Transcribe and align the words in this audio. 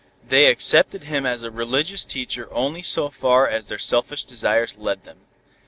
They 0.27 0.47
accepted 0.47 1.03
him 1.03 1.27
as 1.27 1.43
a 1.43 1.51
religious 1.51 2.03
teacher 2.05 2.51
only 2.51 2.81
so 2.81 3.11
far 3.11 3.47
as 3.47 3.67
their 3.67 3.77
selfish 3.77 4.23
desires 4.25 4.79
led 4.79 5.03
them. 5.03 5.19